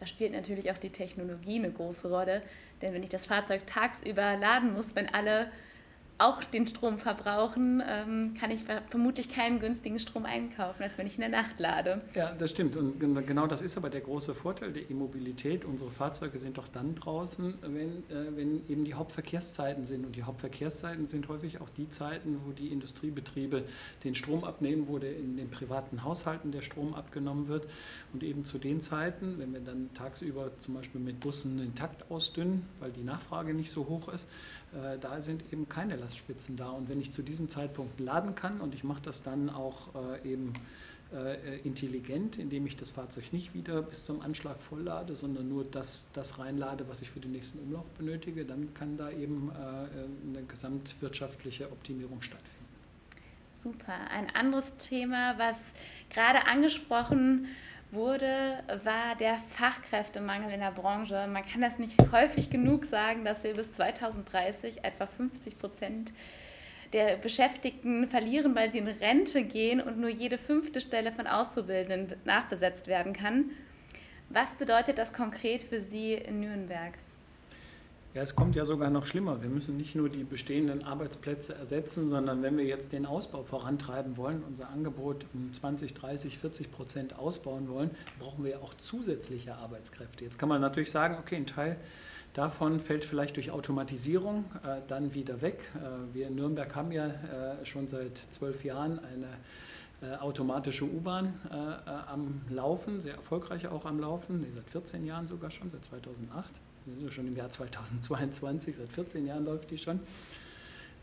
Da 0.00 0.06
spielt 0.06 0.32
natürlich 0.32 0.70
auch 0.70 0.78
die 0.78 0.90
Technologie 0.90 1.58
eine 1.58 1.70
große 1.70 2.08
Rolle. 2.08 2.42
Denn 2.82 2.92
wenn 2.92 3.02
ich 3.02 3.10
das 3.10 3.26
Fahrzeug 3.26 3.66
tagsüber 3.66 4.36
laden 4.36 4.74
muss, 4.74 4.94
wenn 4.94 5.08
alle 5.08 5.50
auch 6.18 6.44
den 6.44 6.66
Strom 6.66 6.98
verbrauchen, 6.98 7.82
ähm, 7.86 8.34
kann 8.38 8.50
ich 8.52 8.60
vermutlich 8.88 9.28
keinen 9.28 9.58
günstigen 9.58 9.98
Strom 9.98 10.24
einkaufen, 10.26 10.82
als 10.82 10.96
wenn 10.96 11.06
ich 11.06 11.16
in 11.16 11.22
der 11.22 11.30
Nacht 11.30 11.58
lade. 11.58 12.02
Ja, 12.14 12.32
das 12.32 12.50
stimmt. 12.50 12.76
Und 12.76 13.00
genau 13.26 13.46
das 13.48 13.62
ist 13.62 13.76
aber 13.76 13.90
der 13.90 14.00
große 14.00 14.34
Vorteil 14.34 14.72
der 14.72 14.88
E-Mobilität. 14.90 15.64
Unsere 15.64 15.90
Fahrzeuge 15.90 16.38
sind 16.38 16.56
doch 16.56 16.68
dann 16.68 16.94
draußen, 16.94 17.54
wenn, 17.62 17.90
äh, 18.10 18.36
wenn 18.36 18.68
eben 18.68 18.84
die 18.84 18.94
Hauptverkehrszeiten 18.94 19.86
sind. 19.86 20.06
Und 20.06 20.14
die 20.14 20.22
Hauptverkehrszeiten 20.22 21.08
sind 21.08 21.28
häufig 21.28 21.60
auch 21.60 21.68
die 21.70 21.90
Zeiten, 21.90 22.40
wo 22.46 22.52
die 22.52 22.68
Industriebetriebe 22.68 23.64
den 24.04 24.14
Strom 24.14 24.44
abnehmen, 24.44 24.86
wo 24.86 24.98
der 24.98 25.16
in 25.16 25.36
den 25.36 25.50
privaten 25.50 26.04
Haushalten 26.04 26.52
der 26.52 26.62
Strom 26.62 26.94
abgenommen 26.94 27.48
wird. 27.48 27.66
Und 28.12 28.22
eben 28.22 28.44
zu 28.44 28.58
den 28.58 28.80
Zeiten, 28.80 29.38
wenn 29.38 29.52
wir 29.52 29.60
dann 29.60 29.92
tagsüber 29.94 30.52
zum 30.60 30.74
Beispiel 30.74 31.00
mit 31.00 31.18
Bussen 31.18 31.58
den 31.58 31.74
Takt 31.74 32.08
ausdünnen, 32.08 32.66
weil 32.78 32.92
die 32.92 33.02
Nachfrage 33.02 33.52
nicht 33.52 33.72
so 33.72 33.88
hoch 33.88 34.08
ist, 34.08 34.28
äh, 34.74 34.98
da 34.98 35.20
sind 35.20 35.42
eben 35.52 35.68
keine 35.68 35.96
Lastspitzen 36.04 36.56
da. 36.56 36.70
Und 36.70 36.88
wenn 36.88 37.00
ich 37.00 37.10
zu 37.10 37.22
diesem 37.22 37.48
Zeitpunkt 37.48 37.98
laden 37.98 38.34
kann 38.34 38.60
und 38.60 38.74
ich 38.74 38.84
mache 38.84 39.02
das 39.02 39.22
dann 39.22 39.50
auch 39.50 39.88
äh, 40.22 40.32
eben 40.32 40.52
äh, 41.12 41.58
intelligent, 41.60 42.38
indem 42.38 42.66
ich 42.66 42.76
das 42.76 42.90
Fahrzeug 42.90 43.32
nicht 43.32 43.54
wieder 43.54 43.82
bis 43.82 44.04
zum 44.04 44.20
Anschlag 44.20 44.60
volllade, 44.60 45.16
sondern 45.16 45.48
nur 45.48 45.64
das, 45.64 46.08
das 46.12 46.38
reinlade, 46.38 46.88
was 46.88 47.02
ich 47.02 47.10
für 47.10 47.20
den 47.20 47.32
nächsten 47.32 47.58
Umlauf 47.58 47.90
benötige, 47.92 48.44
dann 48.44 48.72
kann 48.74 48.96
da 48.96 49.10
eben 49.10 49.50
eine 49.52 50.42
gesamtwirtschaftliche 50.46 51.70
Optimierung 51.70 52.20
stattfinden. 52.22 52.64
Super. 53.54 53.94
Ein 54.10 54.28
anderes 54.34 54.76
Thema, 54.76 55.38
was 55.38 55.58
gerade 56.10 56.46
angesprochen 56.46 57.42
wird, 57.44 57.50
wurde, 57.94 58.58
war 58.82 59.16
der 59.18 59.38
Fachkräftemangel 59.50 60.52
in 60.52 60.60
der 60.60 60.70
Branche. 60.70 61.26
Man 61.26 61.44
kann 61.44 61.60
das 61.60 61.78
nicht 61.78 61.94
häufig 62.12 62.50
genug 62.50 62.84
sagen, 62.84 63.24
dass 63.24 63.44
wir 63.44 63.54
bis 63.54 63.72
2030 63.72 64.84
etwa 64.84 65.06
50 65.06 65.58
Prozent 65.58 66.12
der 66.92 67.16
Beschäftigten 67.16 68.08
verlieren, 68.08 68.54
weil 68.54 68.70
sie 68.70 68.78
in 68.78 68.86
Rente 68.86 69.42
gehen 69.42 69.80
und 69.80 69.98
nur 69.98 70.10
jede 70.10 70.38
fünfte 70.38 70.80
Stelle 70.80 71.12
von 71.12 71.26
Auszubildenden 71.26 72.16
nachbesetzt 72.24 72.86
werden 72.86 73.12
kann. 73.12 73.50
Was 74.28 74.54
bedeutet 74.54 74.98
das 74.98 75.12
konkret 75.12 75.62
für 75.62 75.80
Sie 75.80 76.14
in 76.14 76.40
Nürnberg? 76.40 76.94
Ja, 78.14 78.22
es 78.22 78.36
kommt 78.36 78.54
ja 78.54 78.64
sogar 78.64 78.90
noch 78.90 79.06
schlimmer. 79.06 79.42
Wir 79.42 79.48
müssen 79.48 79.76
nicht 79.76 79.96
nur 79.96 80.08
die 80.08 80.22
bestehenden 80.22 80.84
Arbeitsplätze 80.84 81.52
ersetzen, 81.56 82.08
sondern 82.08 82.44
wenn 82.44 82.56
wir 82.56 82.64
jetzt 82.64 82.92
den 82.92 83.06
Ausbau 83.06 83.42
vorantreiben 83.42 84.16
wollen, 84.16 84.44
unser 84.48 84.68
Angebot 84.68 85.26
um 85.34 85.52
20, 85.52 85.94
30, 85.94 86.38
40 86.38 86.70
Prozent 86.70 87.18
ausbauen 87.18 87.68
wollen, 87.68 87.90
brauchen 88.20 88.44
wir 88.44 88.62
auch 88.62 88.72
zusätzliche 88.74 89.56
Arbeitskräfte. 89.56 90.22
Jetzt 90.22 90.38
kann 90.38 90.48
man 90.48 90.60
natürlich 90.60 90.92
sagen, 90.92 91.16
okay, 91.18 91.34
ein 91.34 91.46
Teil 91.46 91.76
davon 92.34 92.78
fällt 92.78 93.04
vielleicht 93.04 93.34
durch 93.34 93.50
Automatisierung 93.50 94.44
äh, 94.62 94.80
dann 94.86 95.12
wieder 95.14 95.42
weg. 95.42 95.72
Äh, 95.74 96.14
wir 96.14 96.28
in 96.28 96.36
Nürnberg 96.36 96.72
haben 96.76 96.92
ja 96.92 97.06
äh, 97.08 97.66
schon 97.66 97.88
seit 97.88 98.16
zwölf 98.16 98.64
Jahren 98.64 99.00
eine 99.00 99.26
äh, 100.02 100.18
automatische 100.18 100.84
U-Bahn 100.84 101.34
äh, 101.50 101.54
äh, 101.56 101.90
am 102.06 102.42
Laufen, 102.48 103.00
sehr 103.00 103.14
erfolgreich 103.14 103.66
auch 103.66 103.84
am 103.84 103.98
Laufen, 103.98 104.42
nee, 104.42 104.50
seit 104.50 104.70
14 104.70 105.04
Jahren 105.04 105.26
sogar 105.26 105.50
schon, 105.50 105.68
seit 105.68 105.84
2008. 105.84 106.48
Schon 107.10 107.26
im 107.26 107.36
Jahr 107.36 107.50
2022, 107.50 108.76
seit 108.76 108.92
14 108.92 109.26
Jahren 109.26 109.44
läuft 109.44 109.70
die 109.70 109.78
schon. 109.78 110.00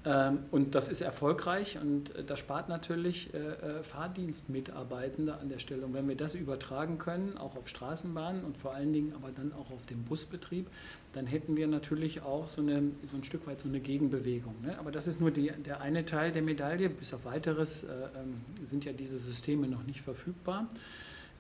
Ähm, 0.04 0.40
und 0.50 0.74
das 0.74 0.90
ist 0.90 1.02
erfolgreich 1.02 1.78
und 1.80 2.16
äh, 2.16 2.24
das 2.24 2.40
spart 2.40 2.70
natürlich 2.70 3.32
äh, 3.36 3.38
äh, 3.38 3.84
Fahrdienstmitarbeitende 3.84 5.36
an 5.36 5.50
der 5.50 5.60
Stelle. 5.60 5.86
Und 5.86 5.94
wenn 5.94 6.08
wir 6.08 6.16
das 6.16 6.34
übertragen 6.34 6.98
können, 6.98 7.38
auch 7.38 7.56
auf 7.56 7.68
Straßenbahnen 7.68 8.44
und 8.44 8.58
vor 8.58 8.74
allen 8.74 8.94
Dingen 8.94 9.14
aber 9.14 9.30
dann 9.32 9.54
auch 9.54 9.70
auf 9.70 9.86
den 9.86 10.04
Busbetrieb, 10.04 10.68
dann 11.14 11.28
hätten 11.28 11.56
wir 11.56 11.68
natürlich 11.68 12.24
auch 12.24 12.48
so, 12.48 12.62
eine, 12.62 12.92
so 13.06 13.16
ein 13.16 13.24
Stück 13.24 13.46
weit 13.46 13.62
so 13.62 13.68
eine 13.68 13.80
Gegenbewegung. 13.80 14.56
Ne? 14.64 14.78
Aber 14.80 14.92
das 14.92 15.06
ist 15.06 15.22
nur 15.22 15.30
die, 15.30 15.52
der 15.52 15.82
eine 15.82 16.04
Teil 16.04 16.32
der 16.32 16.42
Medaille. 16.42 16.90
Bis 16.90 17.14
auf 17.14 17.26
weiteres 17.26 17.84
ähm, 17.84 18.42
sind 18.64 18.86
ja 18.86 18.94
diese 18.94 19.20
Systeme 19.20 19.68
noch 19.68 19.84
nicht 19.84 20.02
verfügbar. 20.02 20.68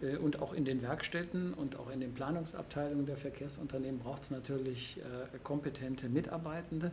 Äh, 0.01 0.17
und 0.17 0.41
auch 0.41 0.53
in 0.53 0.65
den 0.65 0.81
Werkstätten 0.81 1.53
und 1.53 1.77
auch 1.77 1.91
in 1.91 1.99
den 1.99 2.13
Planungsabteilungen 2.13 3.05
der 3.05 3.17
Verkehrsunternehmen 3.17 3.99
braucht 3.99 4.23
es 4.23 4.31
natürlich 4.31 4.99
äh, 4.99 5.37
kompetente 5.43 6.09
Mitarbeitende. 6.09 6.91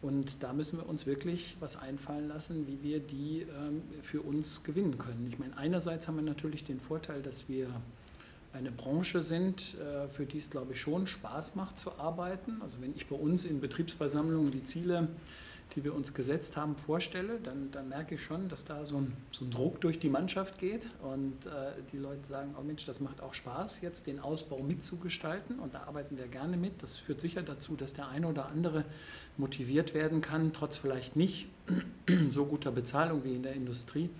Und 0.00 0.42
da 0.44 0.52
müssen 0.52 0.78
wir 0.78 0.88
uns 0.88 1.06
wirklich 1.06 1.56
was 1.58 1.76
einfallen 1.76 2.28
lassen, 2.28 2.68
wie 2.68 2.82
wir 2.82 3.00
die 3.00 3.42
ähm, 3.42 3.82
für 4.00 4.22
uns 4.22 4.62
gewinnen 4.62 4.96
können. 4.96 5.26
Ich 5.28 5.40
meine, 5.40 5.56
einerseits 5.56 6.06
haben 6.06 6.16
wir 6.16 6.22
natürlich 6.22 6.64
den 6.64 6.78
Vorteil, 6.78 7.20
dass 7.20 7.48
wir 7.48 7.68
eine 8.52 8.70
Branche 8.70 9.22
sind, 9.22 9.74
äh, 9.74 10.08
für 10.08 10.24
die 10.24 10.38
es, 10.38 10.50
glaube 10.50 10.72
ich, 10.72 10.80
schon 10.80 11.06
Spaß 11.08 11.56
macht 11.56 11.78
zu 11.80 11.98
arbeiten. 11.98 12.62
Also 12.62 12.80
wenn 12.80 12.94
ich 12.94 13.08
bei 13.08 13.16
uns 13.16 13.44
in 13.44 13.60
Betriebsversammlungen 13.60 14.52
die 14.52 14.64
Ziele 14.64 15.08
die 15.74 15.84
wir 15.84 15.94
uns 15.94 16.14
gesetzt 16.14 16.56
haben, 16.56 16.76
vorstelle, 16.76 17.38
dann, 17.40 17.70
dann 17.70 17.88
merke 17.88 18.14
ich 18.14 18.22
schon, 18.22 18.48
dass 18.48 18.64
da 18.64 18.86
so 18.86 18.96
ein, 18.96 19.12
so 19.32 19.44
ein 19.44 19.50
Druck 19.50 19.80
durch 19.80 19.98
die 19.98 20.08
Mannschaft 20.08 20.58
geht 20.58 20.86
und 21.02 21.46
äh, 21.46 21.72
die 21.92 21.98
Leute 21.98 22.24
sagen, 22.26 22.54
oh 22.58 22.62
Mensch, 22.62 22.84
das 22.86 23.00
macht 23.00 23.20
auch 23.20 23.34
Spaß, 23.34 23.82
jetzt 23.82 24.06
den 24.06 24.18
Ausbau 24.18 24.60
mitzugestalten 24.60 25.58
und 25.58 25.74
da 25.74 25.82
arbeiten 25.84 26.16
wir 26.16 26.26
gerne 26.26 26.56
mit. 26.56 26.82
Das 26.82 26.96
führt 26.96 27.20
sicher 27.20 27.42
dazu, 27.42 27.76
dass 27.76 27.92
der 27.92 28.08
eine 28.08 28.28
oder 28.28 28.46
andere 28.46 28.84
motiviert 29.36 29.94
werden 29.94 30.20
kann, 30.20 30.52
trotz 30.52 30.76
vielleicht 30.76 31.16
nicht 31.16 31.48
so 32.28 32.46
guter 32.46 32.72
Bezahlung 32.72 33.24
wie 33.24 33.34
in 33.34 33.42
der 33.42 33.54
Industrie, 33.54 34.10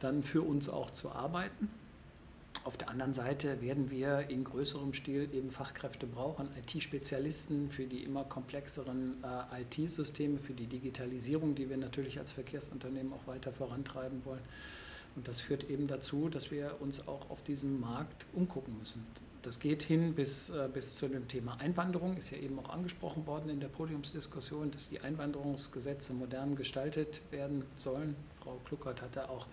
dann 0.00 0.22
für 0.22 0.42
uns 0.42 0.68
auch 0.68 0.90
zu 0.90 1.12
arbeiten. 1.12 1.68
Auf 2.64 2.76
der 2.76 2.90
anderen 2.90 3.14
Seite 3.14 3.62
werden 3.62 3.90
wir 3.90 4.28
in 4.28 4.44
größerem 4.44 4.92
Stil 4.92 5.30
eben 5.32 5.50
Fachkräfte 5.50 6.06
brauchen, 6.06 6.48
IT-Spezialisten 6.58 7.70
für 7.70 7.84
die 7.84 8.02
immer 8.04 8.24
komplexeren 8.24 9.24
äh, 9.24 9.62
IT-Systeme, 9.62 10.38
für 10.38 10.52
die 10.52 10.66
Digitalisierung, 10.66 11.54
die 11.54 11.70
wir 11.70 11.78
natürlich 11.78 12.18
als 12.18 12.32
Verkehrsunternehmen 12.32 13.12
auch 13.14 13.26
weiter 13.26 13.52
vorantreiben 13.52 14.24
wollen. 14.26 14.42
Und 15.16 15.26
das 15.26 15.40
führt 15.40 15.70
eben 15.70 15.86
dazu, 15.86 16.28
dass 16.28 16.50
wir 16.50 16.76
uns 16.80 17.08
auch 17.08 17.30
auf 17.30 17.42
diesem 17.42 17.80
Markt 17.80 18.26
umgucken 18.34 18.76
müssen. 18.78 19.06
Das 19.42 19.58
geht 19.58 19.82
hin 19.82 20.14
bis, 20.14 20.50
äh, 20.50 20.68
bis 20.72 20.96
zu 20.96 21.08
dem 21.08 21.26
Thema 21.26 21.58
Einwanderung, 21.60 22.16
ist 22.16 22.30
ja 22.30 22.38
eben 22.38 22.58
auch 22.58 22.68
angesprochen 22.68 23.26
worden 23.26 23.48
in 23.48 23.60
der 23.60 23.68
Podiumsdiskussion, 23.68 24.70
dass 24.70 24.90
die 24.90 25.00
Einwanderungsgesetze 25.00 26.12
modern 26.12 26.56
gestaltet 26.56 27.22
werden 27.30 27.64
sollen. 27.74 28.16
Frau 28.42 28.60
Kluckert 28.66 29.00
hat 29.00 29.16
da 29.16 29.28
auch 29.28 29.46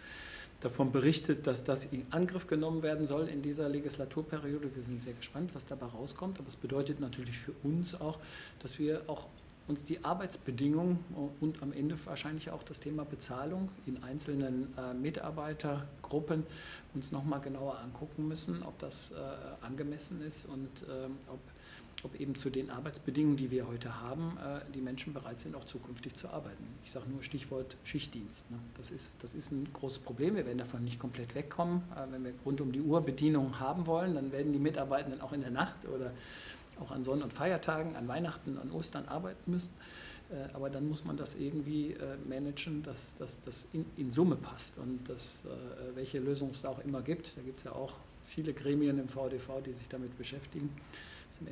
davon 0.60 0.92
berichtet, 0.92 1.48
dass 1.48 1.64
das 1.64 1.86
in 1.86 2.06
Angriff 2.10 2.48
genommen 2.48 2.82
werden 2.84 3.06
soll 3.06 3.28
in 3.28 3.42
dieser 3.42 3.70
Legislaturperiode. 3.70 4.76
Wir 4.76 4.84
sind 4.84 5.04
sehr 5.04 5.14
gespannt, 5.14 5.52
was 5.54 5.68
dabei 5.68 5.86
rauskommt. 5.86 6.40
Aber 6.40 6.48
es 6.48 6.56
bedeutet 6.56 7.00
natürlich 7.00 7.38
für 7.38 7.54
uns 7.64 8.00
auch, 8.00 8.20
dass 8.60 8.80
wir 8.80 9.04
auch 9.08 9.28
uns 9.68 9.84
die 9.84 10.04
Arbeitsbedingungen 10.04 11.00
und 11.42 11.62
am 11.62 11.74
Ende 11.74 11.98
wahrscheinlich 12.06 12.52
auch 12.52 12.64
das 12.64 12.80
Thema 12.80 13.04
Bezahlung 13.04 13.70
in 13.86 14.02
einzelnen 14.04 14.74
äh, 14.78 14.94
Mitarbeitergruppen 14.94 16.44
uns 16.94 17.12
nochmal 17.12 17.42
genauer 17.42 17.80
angucken 17.80 18.28
müssen, 18.28 18.64
ob 18.64 18.80
das 18.80 19.12
äh, 19.12 19.66
angemessen 19.66 20.22
ist 20.26 20.46
und 20.46 20.70
äh, 20.88 21.08
ob 21.32 21.40
ob 22.04 22.20
eben 22.20 22.36
zu 22.36 22.50
den 22.50 22.70
Arbeitsbedingungen, 22.70 23.38
die 23.38 23.50
wir 23.50 23.68
heute 23.68 24.02
haben, 24.02 24.38
äh, 24.38 24.60
die 24.74 24.82
Menschen 24.82 25.14
bereit 25.14 25.40
sind, 25.40 25.56
auch 25.56 25.66
zukünftig 25.66 26.16
zu 26.16 26.30
arbeiten. 26.30 26.64
Ich 26.86 26.92
sage 26.92 27.10
nur 27.10 27.24
Stichwort 27.24 27.76
Schichtdienst. 27.84 28.50
Ne? 28.52 28.58
Das, 28.78 28.92
ist, 28.92 29.12
das 29.24 29.34
ist 29.34 29.52
ein 29.52 29.68
großes 29.74 30.00
Problem. 30.00 30.36
Wir 30.36 30.46
werden 30.46 30.60
davon 30.60 30.84
nicht 30.84 31.00
komplett 31.00 31.34
wegkommen. 31.34 31.82
Äh, 31.96 32.12
wenn 32.12 32.24
wir 32.24 32.34
rund 32.46 32.62
um 32.62 32.72
die 32.72 32.82
Uhr 32.82 33.02
Bedienungen 33.02 33.60
haben 33.60 33.88
wollen, 33.88 34.16
dann 34.16 34.32
werden 34.32 34.54
die 34.54 34.60
Mitarbeitenden 34.60 35.22
auch 35.22 35.34
in 35.34 35.42
der 35.42 35.52
Nacht 35.52 35.88
oder 35.88 36.12
auch 36.82 36.92
an 36.92 37.04
Sonn- 37.04 37.22
und 37.22 37.34
Feiertagen, 37.34 37.96
an 37.96 38.08
Weihnachten, 38.08 38.58
an 38.58 38.72
Ostern 38.72 39.08
arbeiten 39.08 39.52
müssen. 39.52 39.74
Äh, 40.30 40.54
aber 40.54 40.70
dann 40.70 40.88
muss 40.88 41.06
man 41.06 41.18
das 41.18 41.36
irgendwie 41.36 41.96
managen, 42.28 42.84
dass 42.84 43.16
das 43.18 43.68
in, 43.74 44.12
Summe 44.12 44.36
passt 44.36 44.78
und 44.78 45.08
dass, 45.10 45.44
welche 45.96 46.20
Lösung 46.20 46.52
es 46.52 46.62
da 46.62 46.70
auch 46.70 46.80
immer 46.80 47.02
gibt. 47.02 47.38
Da 47.38 47.42
gibt 47.42 47.60
es 47.60 47.66
ja 47.66 47.72
auch 47.72 47.94
viele 48.26 48.54
Gremien 48.54 49.00
im 49.00 49.10
VDV, 49.10 49.62
die 49.66 49.74
sich 49.74 49.90
damit 49.90 50.18
beschäftigen. 50.18 50.70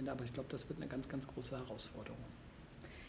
Aber 0.08 0.24
ich 0.24 0.34
glaube, 0.34 0.50
das 0.50 0.68
wird 0.70 0.80
eine 0.80 0.88
ganz, 0.88 1.08
ganz 1.10 1.28
große 1.28 1.58
Herausforderung. 1.58 2.18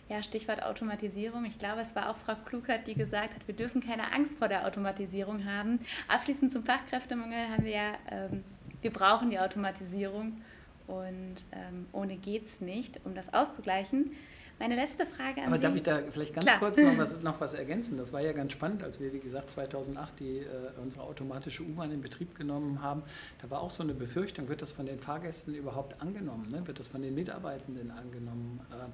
Ja, 0.08 0.22
Stichwort 0.22 0.62
Automatisierung. 0.62 1.44
Ich 1.46 1.58
glaube, 1.58 1.80
es 1.80 1.96
war 1.96 2.10
auch 2.10 2.16
Frau 2.16 2.36
Klugert, 2.36 2.86
die 2.86 2.94
gesagt 2.94 3.34
hat, 3.34 3.46
wir 3.48 3.56
dürfen 3.56 3.80
keine 3.82 4.12
Angst 4.12 4.38
vor 4.38 4.46
der 4.46 4.64
Automatisierung 4.64 5.44
haben. 5.44 5.80
Abschließend 6.06 6.52
zum 6.52 6.64
Fachkräftemangel 6.64 7.48
haben 7.48 7.64
wir 7.64 7.72
ja, 7.72 7.92
ähm, 8.10 8.44
wir 8.82 8.92
brauchen 8.92 9.30
die 9.30 9.38
Automatisierung 9.38 10.40
und 10.86 11.44
ähm, 11.52 11.86
ohne 11.92 12.16
geht 12.16 12.46
es 12.46 12.60
nicht. 12.60 13.00
Um 13.04 13.14
das 13.14 13.32
auszugleichen, 13.32 14.12
meine 14.58 14.74
letzte 14.74 15.04
Frage 15.04 15.42
an 15.42 15.48
Aber 15.48 15.56
Sie. 15.56 15.62
darf 15.62 15.74
ich 15.74 15.82
da 15.82 16.00
vielleicht 16.10 16.34
ganz 16.34 16.46
Klar. 16.46 16.58
kurz 16.58 16.78
noch 16.78 16.96
was, 16.96 17.22
noch 17.22 17.40
was 17.40 17.52
ergänzen? 17.52 17.98
Das 17.98 18.12
war 18.12 18.22
ja 18.22 18.32
ganz 18.32 18.52
spannend, 18.52 18.82
als 18.82 18.98
wir, 18.98 19.12
wie 19.12 19.18
gesagt, 19.20 19.50
2008 19.50 20.18
die, 20.18 20.38
äh, 20.38 20.44
unsere 20.82 21.02
automatische 21.02 21.62
U-Bahn 21.62 21.90
in 21.90 22.00
Betrieb 22.00 22.34
genommen 22.34 22.80
haben. 22.80 23.02
Da 23.42 23.50
war 23.50 23.60
auch 23.60 23.70
so 23.70 23.82
eine 23.82 23.92
Befürchtung, 23.92 24.48
wird 24.48 24.62
das 24.62 24.72
von 24.72 24.86
den 24.86 24.98
Fahrgästen 24.98 25.54
überhaupt 25.54 26.00
angenommen? 26.00 26.48
Ne? 26.50 26.66
Wird 26.66 26.80
das 26.80 26.88
von 26.88 27.02
den 27.02 27.14
Mitarbeitenden 27.14 27.90
angenommen? 27.90 28.60
Äh, 28.70 28.86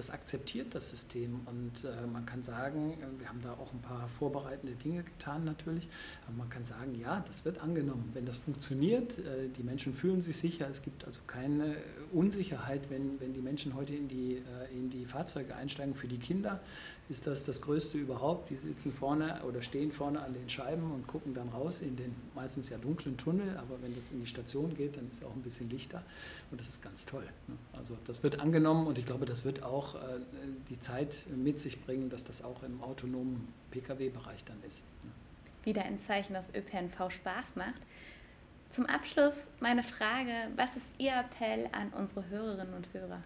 das 0.00 0.08
akzeptiert 0.08 0.74
das 0.74 0.88
System 0.88 1.40
und 1.44 1.84
äh, 1.84 2.06
man 2.06 2.24
kann 2.24 2.42
sagen, 2.42 2.94
äh, 2.94 3.20
wir 3.20 3.28
haben 3.28 3.42
da 3.42 3.52
auch 3.52 3.70
ein 3.70 3.82
paar 3.82 4.08
vorbereitende 4.08 4.74
Dinge 4.74 5.02
getan 5.02 5.44
natürlich, 5.44 5.90
aber 6.26 6.38
man 6.38 6.48
kann 6.48 6.64
sagen, 6.64 6.94
ja, 6.98 7.22
das 7.26 7.44
wird 7.44 7.58
angenommen. 7.58 8.08
Wenn 8.14 8.24
das 8.24 8.38
funktioniert, 8.38 9.18
äh, 9.18 9.48
die 9.54 9.62
Menschen 9.62 9.92
fühlen 9.92 10.22
sich 10.22 10.38
sicher, 10.38 10.66
es 10.70 10.80
gibt 10.80 11.04
also 11.04 11.20
keine 11.26 11.76
Unsicherheit, 12.12 12.88
wenn, 12.88 13.20
wenn 13.20 13.34
die 13.34 13.42
Menschen 13.42 13.74
heute 13.74 13.94
in 13.94 14.08
die, 14.08 14.36
äh, 14.36 14.72
in 14.72 14.88
die 14.88 15.04
Fahrzeuge 15.04 15.54
einsteigen. 15.54 15.92
Für 15.92 16.08
die 16.08 16.18
Kinder 16.18 16.60
ist 17.10 17.26
das 17.26 17.44
das 17.44 17.60
Größte 17.60 17.98
überhaupt. 17.98 18.50
Die 18.50 18.56
sitzen 18.56 18.92
vorne 18.92 19.42
oder 19.42 19.62
stehen 19.62 19.90
vorne 19.90 20.22
an 20.22 20.32
den 20.32 20.48
Scheiben 20.48 20.92
und 20.92 21.06
gucken 21.08 21.34
dann 21.34 21.48
raus 21.48 21.80
in 21.80 21.96
den 21.96 22.14
meistens 22.34 22.68
ja 22.70 22.78
dunklen 22.78 23.16
Tunnel, 23.16 23.56
aber 23.58 23.82
wenn 23.82 23.94
das 23.94 24.12
in 24.12 24.20
die 24.20 24.26
Station 24.26 24.74
geht, 24.76 24.96
dann 24.96 25.10
ist 25.10 25.24
auch 25.24 25.34
ein 25.34 25.42
bisschen 25.42 25.68
lichter 25.68 26.02
und 26.52 26.60
das 26.60 26.68
ist 26.68 26.82
ganz 26.82 27.06
toll. 27.06 27.24
Ne? 27.48 27.56
Also 27.76 27.96
das 28.06 28.22
wird 28.22 28.38
angenommen 28.38 28.86
und 28.86 28.96
ich 28.96 29.06
glaube, 29.06 29.26
das 29.26 29.44
wird 29.44 29.64
auch 29.64 29.96
äh, 29.96 29.98
die 30.68 30.78
Zeit 30.78 31.26
mit 31.34 31.58
sich 31.58 31.84
bringen, 31.84 32.10
dass 32.10 32.24
das 32.24 32.44
auch 32.44 32.62
im 32.62 32.80
autonomen 32.80 33.52
Pkw-Bereich 33.72 34.44
dann 34.44 34.62
ist. 34.64 34.84
Ne? 35.02 35.10
Wieder 35.64 35.82
ein 35.82 35.98
Zeichen, 35.98 36.32
dass 36.32 36.54
ÖPNV 36.54 37.10
Spaß 37.10 37.56
macht. 37.56 37.80
Zum 38.70 38.86
Abschluss 38.86 39.48
meine 39.58 39.82
Frage, 39.82 40.32
was 40.54 40.76
ist 40.76 40.86
Ihr 40.98 41.12
Appell 41.12 41.68
an 41.72 41.92
unsere 41.92 42.28
Hörerinnen 42.28 42.72
und 42.72 42.86
Hörer? 42.94 43.20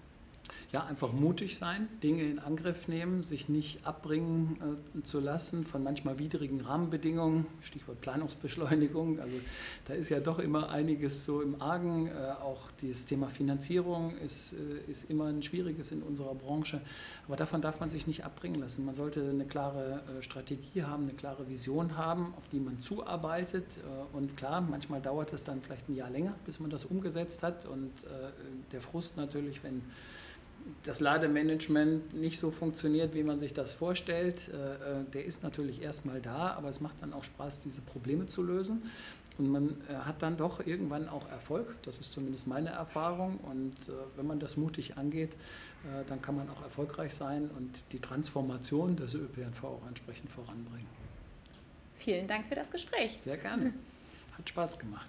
Ja, 0.73 0.85
einfach 0.85 1.13
mutig 1.13 1.57
sein, 1.57 1.89
Dinge 2.03 2.25
in 2.25 2.41
Angriff 2.41 2.89
nehmen, 2.89 3.23
sich 3.23 3.49
nicht 3.49 3.87
abbringen 3.87 4.59
äh, 4.97 5.03
zu 5.03 5.21
lassen 5.21 5.65
von 5.65 5.85
manchmal 5.85 6.19
widrigen 6.19 6.61
Rahmenbedingungen, 6.61 7.47
Stichwort 7.61 8.01
Planungsbeschleunigung. 8.01 9.21
Also 9.21 9.37
da 9.87 9.95
ist 9.95 10.09
ja 10.09 10.19
doch 10.19 10.41
immer 10.41 10.71
einiges 10.71 11.25
so 11.25 11.43
im 11.43 11.63
Argen. 11.63 12.09
Äh, 12.09 12.43
auch 12.43 12.71
das 12.83 13.07
Thema 13.07 13.29
Finanzierung 13.29 14.17
ist, 14.19 14.55
äh, 14.55 14.91
ist 14.91 15.09
immer 15.09 15.27
ein 15.27 15.45
schwieriges 15.45 15.93
in 15.93 16.03
unserer 16.03 16.35
Branche. 16.35 16.81
Aber 17.29 17.37
davon 17.37 17.63
darf 17.63 17.79
man 17.79 17.91
sich 17.91 18.09
nicht 18.09 18.25
abbringen 18.25 18.61
lassen. 18.61 18.85
Man 18.85 18.97
sollte 18.97 19.21
eine 19.21 19.45
klare 19.45 20.03
äh, 20.19 20.23
Strategie 20.23 20.83
haben, 20.83 21.05
eine 21.05 21.15
klare 21.15 21.49
Vision 21.49 21.97
haben, 21.97 22.35
auf 22.37 22.49
die 22.51 22.59
man 22.59 22.81
zuarbeitet. 22.81 23.67
Äh, 23.79 24.17
und 24.17 24.37
klar, 24.37 24.61
manchmal 24.61 25.01
dauert 25.01 25.33
es 25.33 25.45
dann 25.45 25.63
vielleicht 25.63 25.89
ein 25.89 25.95
Jahr 25.95 26.11
länger, 26.11 26.35
bis 26.47 26.59
man 26.59 26.71
das 26.71 26.85
umgesetzt 26.85 27.45
hat. 27.45 27.65
Und 27.65 27.93
äh, 28.05 28.33
der 28.73 28.81
Frust 28.81 29.17
natürlich, 29.17 29.63
wenn 29.63 29.83
das 30.83 31.01
Lademanagement 31.01 32.15
nicht 32.15 32.39
so 32.39 32.51
funktioniert, 32.51 33.15
wie 33.15 33.23
man 33.23 33.39
sich 33.39 33.53
das 33.53 33.75
vorstellt, 33.75 34.49
äh, 34.49 35.01
äh, 35.01 35.05
der 35.13 35.25
ist 35.25 35.43
natürlich 35.43 35.83
erstmal 35.83 36.21
da, 36.21 36.53
aber 36.53 36.69
es 36.69 36.81
macht 36.81 36.97
dann 37.01 37.13
auch 37.13 37.25
Spaß, 37.25 37.61
diese 37.61 37.81
Probleme 37.81 38.27
zu 38.27 38.43
lösen. 38.43 38.83
und 39.37 39.51
man 39.51 39.77
äh, 39.89 39.95
hat 39.95 40.23
dann 40.23 40.37
doch 40.37 40.65
irgendwann 40.65 41.09
auch 41.09 41.29
Erfolg. 41.31 41.75
Das 41.83 41.99
ist 41.99 42.13
zumindest 42.13 42.47
meine 42.47 42.71
Erfahrung. 42.71 43.39
Und 43.39 43.75
wenn 44.17 44.27
man 44.27 44.39
das 44.39 44.57
mutig 44.57 44.97
angeht, 44.97 45.33
dann 46.09 46.23
kann 46.23 46.37
man 46.37 46.49
auch 46.49 46.63
erfolgreich 46.63 47.15
sein 47.15 47.51
und 47.57 47.71
die 47.93 47.99
Transformation 47.99 48.97
des 48.97 49.15
ÖPNV 49.15 49.65
auch 49.65 49.87
entsprechend 49.89 50.31
voranbringen. 50.31 50.87
Vielen 51.99 52.29
Dank 52.29 52.47
für 52.47 52.55
das 52.55 52.71
Gespräch. 52.71 53.17
Sehr 53.19 53.37
gerne. 53.37 53.75
Hat 54.39 54.49
Spaß 54.49 54.79
gemacht. 54.79 55.09